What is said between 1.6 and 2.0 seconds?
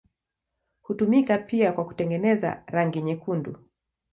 kwa